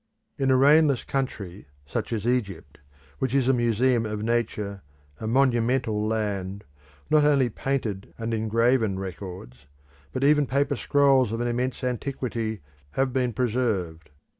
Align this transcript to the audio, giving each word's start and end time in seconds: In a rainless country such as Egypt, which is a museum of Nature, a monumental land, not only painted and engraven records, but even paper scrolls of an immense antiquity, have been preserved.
In 0.39 0.49
a 0.49 0.57
rainless 0.57 1.03
country 1.03 1.67
such 1.85 2.11
as 2.11 2.25
Egypt, 2.25 2.79
which 3.19 3.35
is 3.35 3.47
a 3.47 3.53
museum 3.53 4.03
of 4.03 4.23
Nature, 4.23 4.81
a 5.19 5.27
monumental 5.27 6.07
land, 6.07 6.63
not 7.11 7.23
only 7.23 7.49
painted 7.49 8.11
and 8.17 8.33
engraven 8.33 8.97
records, 8.97 9.67
but 10.11 10.23
even 10.23 10.47
paper 10.47 10.75
scrolls 10.75 11.31
of 11.31 11.39
an 11.39 11.47
immense 11.47 11.83
antiquity, 11.83 12.61
have 12.93 13.13
been 13.13 13.31
preserved. 13.31 14.09